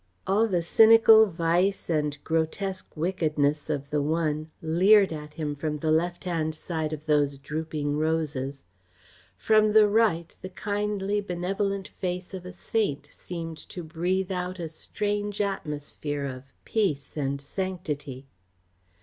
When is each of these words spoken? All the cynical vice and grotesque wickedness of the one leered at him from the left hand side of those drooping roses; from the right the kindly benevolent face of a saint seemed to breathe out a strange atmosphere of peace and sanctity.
All 0.25 0.47
the 0.47 0.63
cynical 0.63 1.27
vice 1.27 1.87
and 1.87 2.17
grotesque 2.23 2.89
wickedness 2.97 3.69
of 3.69 3.91
the 3.91 4.01
one 4.01 4.49
leered 4.59 5.13
at 5.13 5.35
him 5.35 5.53
from 5.53 5.77
the 5.77 5.91
left 5.91 6.23
hand 6.23 6.55
side 6.55 6.91
of 6.91 7.05
those 7.05 7.37
drooping 7.37 7.95
roses; 7.99 8.65
from 9.37 9.73
the 9.73 9.87
right 9.87 10.35
the 10.41 10.49
kindly 10.49 11.21
benevolent 11.21 11.87
face 11.87 12.33
of 12.33 12.47
a 12.47 12.51
saint 12.51 13.09
seemed 13.11 13.57
to 13.69 13.83
breathe 13.83 14.31
out 14.31 14.57
a 14.57 14.69
strange 14.69 15.39
atmosphere 15.39 16.25
of 16.25 16.45
peace 16.65 17.15
and 17.15 17.39
sanctity. 17.39 18.25